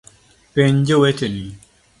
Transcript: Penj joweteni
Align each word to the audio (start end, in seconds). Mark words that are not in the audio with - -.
Penj 0.53 0.87
joweteni 0.93 1.45